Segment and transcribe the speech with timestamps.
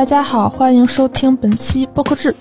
[0.00, 2.34] 大家好，欢迎收听本期播客志。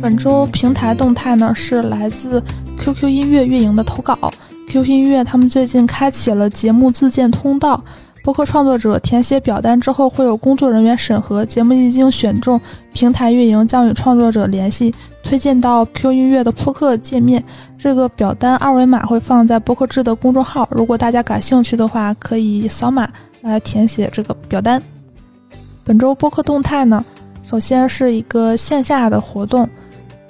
[0.00, 2.42] 本周平台动态呢是来自
[2.78, 4.18] QQ 音乐运营的投稿。
[4.66, 7.84] QQ 音乐他们最近开启了节目自荐通道，
[8.24, 12.58] 播客创作者填写表单之后会有工作人员审核，节目一经选中，
[12.94, 17.44] 平台运营将与创作者联系，推荐到 QQ 音乐的播客界面。
[17.76, 23.06] 这个表单二维码会放在播客志的公众号，如果大家感兴趣的话，可以扫码
[23.42, 24.82] 来填写这个表单。
[25.90, 27.04] 本周播客动态呢，
[27.42, 29.68] 首先是一个线下的活动，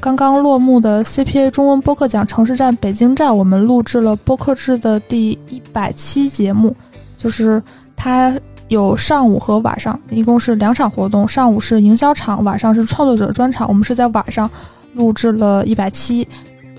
[0.00, 6.74] 刚刚落幕的 CPA 中文播客奖城市站北京站，我们录制了播客制的第一百期节目，
[7.18, 7.62] 就是
[7.94, 8.34] 它
[8.68, 13.68] 有上午和晚上，一共是两场活动，上午是营销场，晚上是创作者专场。
[13.68, 14.50] 我们是在晚上
[14.94, 16.26] 录制了一百期，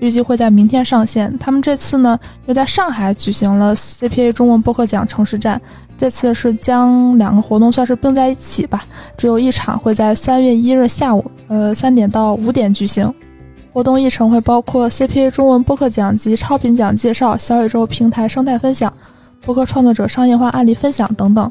[0.02, 1.32] 预计会在明天上线。
[1.38, 5.60] 他们这次呢又在上海举行了 CPA 中文播客奖城市站。
[5.96, 8.82] 这次是将两个活动算是并在一起吧，
[9.16, 13.12] 只有一场会在三月一日下午，呃三点到五点举行。
[13.72, 18.92] 活动议程会包括 CPA 中文播客奖及超频奖介绍、小宇宙平台生态分享、
[19.42, 21.50] 播客创作者商业化案例分享等等。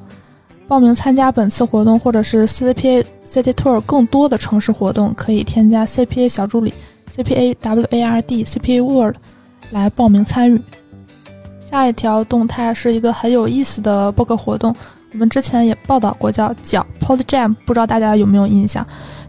[0.68, 6.74] 报名参加本次活动或者是 CPA City Tour 更多的城市活动，可以添加 CPA 小助理
[7.16, 9.16] CPA WARD CPA World
[9.72, 10.62] 来报名参与。
[11.60, 14.76] 下一条动态是一个很有意思的播客活动，
[15.14, 18.86] 我们之前也报道过，叫脚 Pod Jam，不知道大家有没有印象？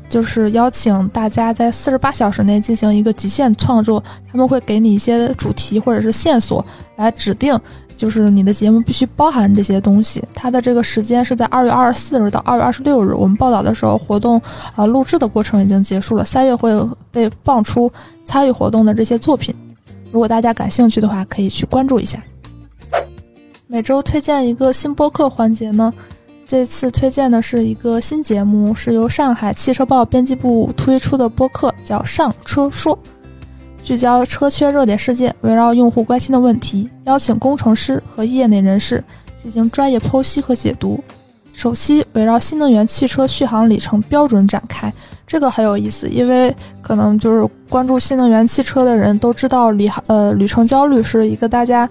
[0.08, 6.64] 就是邀请大家在四十八小时内进行一个极限创作，他们会给你一些主题或者是线索
[6.96, 7.58] 来指定，
[7.96, 10.22] 就是你的节目必须包含这些东西。
[10.34, 13.14] 它的这个时间是在二月二十四日到二月二十六日。
[13.14, 14.40] 我们报道的时候，活动
[14.74, 16.72] 啊录制的过程已经结束了，三月会
[17.10, 17.90] 被放出
[18.24, 19.54] 参与活动的这些作品。
[20.10, 22.22] 如果大家感兴趣的话，可以去关注一下。
[23.66, 25.90] 每周推荐一个新播客环节呢，
[26.46, 32.94] 这次推荐的是一个新节目，是由上海汽车报编辑部推出的播客，叫《上车说》，
[33.82, 39.02] 聚焦车圈热点事件，围绕用户关心的问题，邀请工程师和业内人士
[39.36, 41.02] 进行专业剖析和解读。
[41.52, 44.92] 首期围绕新能源汽车续航里程标准展开，
[45.26, 51.88] 这个很有意思，因为可能就是关注新能源汽车的人都知道，里呃旅程焦虑是一个大家。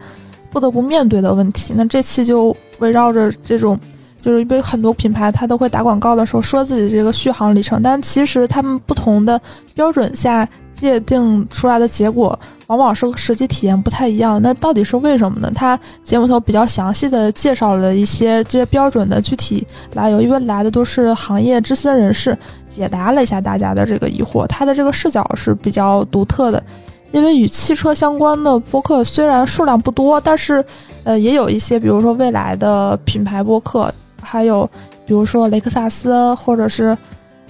[0.54, 3.80] 不得不面对的问题，那这期就围绕着这种，
[4.20, 9.40] 就是因为很多品牌它都会打广告的时候说自己这个续航里程，但其实他们不同的
[9.74, 12.38] 标准下界定出来的结果，
[12.68, 14.42] 往往是和实际体验不太一样。
[14.42, 15.52] 那到底是为什么呢？
[15.54, 22.38] 他节目头比较详细的介绍了一些这些标准的具体来由，因为来的都是行业资深人士，
[22.68, 26.64] 解答了一下大家的这个疑惑，他的这个视角是比较独特的。
[27.12, 30.64] 因为与汽车相关的播客虽然数量不多，但是，
[31.04, 34.66] 呃，也有一些，比如说未来的品牌播客，还有
[35.06, 36.98] 比如说雷克萨斯或者是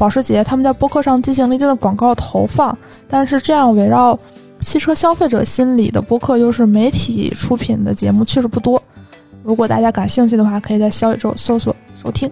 [0.01, 2.75] 保时捷，他们在播客上进行了一定的广告投放。
[3.07, 4.17] 但是这样围绕
[4.59, 8.81] 汽车消费者心理的播客，又是媒体出品的节目，确实不多。
[9.43, 12.27] 如果大家感兴趣的话，可以在小宇宙搜索收听。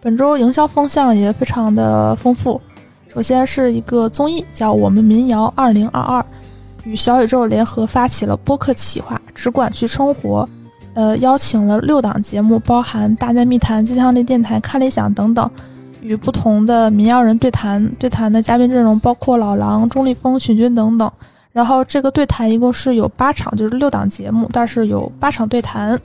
[0.00, 2.60] 本周营销风向也非常的丰富。
[3.12, 6.20] 首先是一个综艺，叫《我们民谣二零二二》，
[6.84, 10.48] 与小宇宙联合发起了播客企划，只管去生活。
[10.94, 15.50] 呃，邀请了六档节目，包含《大内密谈》、鸡汤类电台、看理想等等，
[16.02, 17.86] 与不同的民谣人对谈。
[17.98, 21.10] 对谈的嘉宾阵容包括老狼、钟立风、许军等等。
[21.52, 25.98] 然后这个对谈一共是有八场，就是六档节目，但是有八场对谈。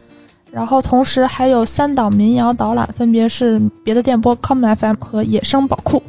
[0.51, 6.01] 然后同时还有三档民谣导览，分别是别的电波 Common FM 和野生宝库。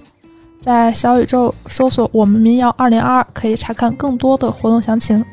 [0.61, 5.25] 在小宇宙搜索“我们民谣二零二二”，可以查看更多的活动详情。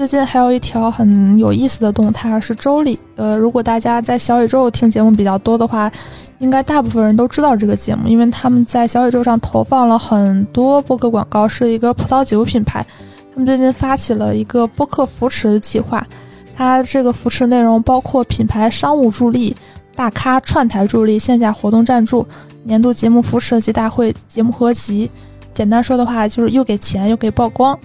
[0.00, 5.92] 最近还有一条很有意思的动态是周丽，呃，如果大家在小宇宙听节目比较多的话，
[6.38, 12.82] 应该大部分人都知道这个节目，因为他们在小宇宙上投放了很多播客广告，是一个葡萄酒品牌。
[13.34, 16.06] 他们最近发起了一个播客扶持计划，
[16.56, 19.54] 它这个扶持内容包括品牌商务助力、
[19.94, 22.26] 大咖串台助力、线下活动赞助。
[22.62, 25.10] 年度节目扶持及大会节目合集，
[25.52, 27.78] 简单说的话就是又给钱又给曝光。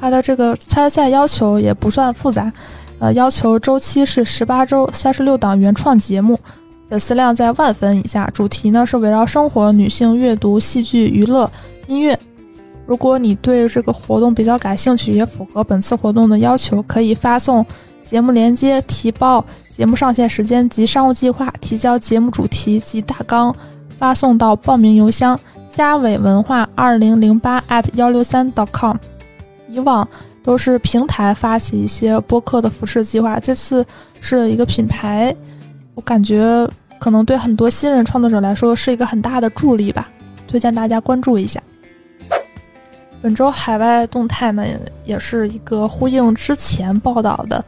[0.00, 2.52] 它的这个参赛要求也不算复杂，
[2.98, 6.38] 呃，要求周期是十八周，三十六档原创节目，
[6.88, 11.50] 粉丝量在万分以下，主题呢是围绕生活、女性、阅读、戏剧、娱乐、
[11.86, 12.18] 音乐。
[12.86, 17.64] 如果你对这个活动比较感兴趣，也符合本次活动的要求，可以发送
[18.02, 23.54] 节目连接、提报节目上线时间及商务计划，提交节目主题及大纲。
[23.98, 25.36] 发送到报名邮箱
[25.68, 28.96] 嘉伟文化二零零八 at 幺六三 dot com。
[29.68, 30.06] 以往
[30.42, 33.84] 都是平台发起一些播客的扶持计划，这次
[34.20, 35.34] 是一个品牌，
[35.94, 36.68] 我感觉
[36.98, 40.08] 可能对很多新人创作者来说是一个很大的助力吧，
[40.46, 41.62] 推荐大家关注一下。
[43.20, 44.64] 本周海外动态呢，
[45.04, 47.64] 也是一个呼应之前报道的，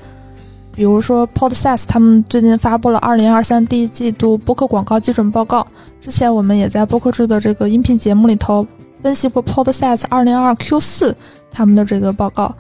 [0.73, 5.67] 比如说 Podcast 他们最近发布了二零二三第一季度播客广告基准报告。
[6.01, 8.65] 之前我们也在播客制的这个音频节目里头
[9.03, 11.17] 分析过 Podcast 二零二 Q 四
[11.51, 12.55] 他们的这个报告。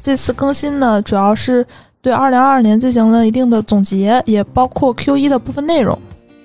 [0.00, 1.66] 这次更新呢，主要是
[2.00, 5.98] 对二零二二年进行了一定的总结，也包括 Q 一的部分内容。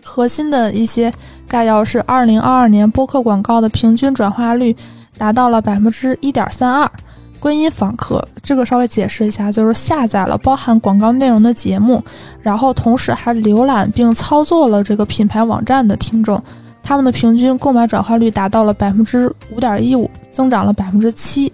[0.03, 1.13] 核心的一些
[1.47, 4.75] 概要是二零二二年播客广告的平均转化率。
[5.15, 6.91] 达到了百分之一点三二，
[7.39, 8.27] 归因访客。
[8.41, 12.03] 这个稍微解释一下，就是下载了包含广告内容的节目，
[12.41, 16.44] 然后同时还浏览并操作了这个品牌网站的听众，
[16.81, 21.53] 他们的平均购买转化率达到了百分之五点一五，增长了百分之七。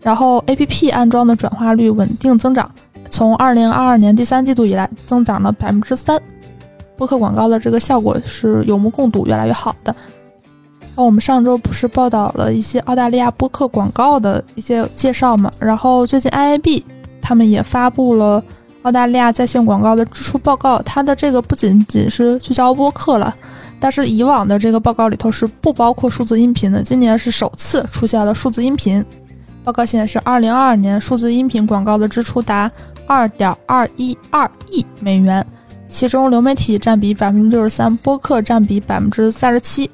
[0.00, 2.70] 然后 APP 安装的转化率稳定增长，
[3.10, 6.20] 从二零二二年第三季度以来增长了百分之三。
[6.96, 9.94] 播客广告的这个效果是有目共睹，越来越好的。
[10.96, 15.50] 那我们上周不是报道了一些澳大利亚播客广告的一些介绍嘛？
[15.58, 16.82] 然后最近 IAB
[17.22, 18.42] 他们也发布了
[18.82, 23.34] 澳大利亚在线广告的支出报告，它的这个不仅仅是聚焦播客了，
[23.78, 29.04] 但是以往的这个报告里头是不包括数字音频的，今年是首次出现了数字音频。
[29.62, 32.70] 报告显示，二零二二年数字音频广告的支出达
[33.06, 35.46] 二点二一二亿美元，
[35.86, 39.90] 其中流媒体占比百分之六十三，播客占比百分之三十七。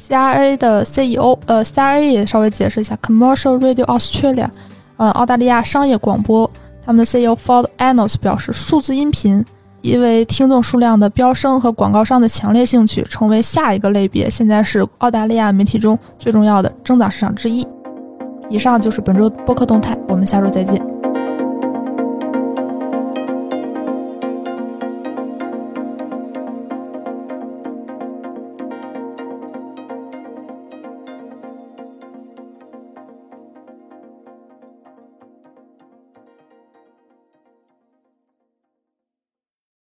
[0.00, 4.48] CRA 的 CEO，呃，CRA 也稍微解释一下，Commercial Radio Australia，
[4.96, 6.50] 呃，澳大利亚商业广播，
[6.84, 9.44] 他们的 CEO Ford Anos 表示，数字音频
[9.82, 17.66] 因为听众数量的飙升和广告商的强烈兴趣，成为下一个类别，现在是澳大利亚媒体中最重要的增长市场之一。
[18.50, 20.89] 以上就是本周播客动态，我们下周再见。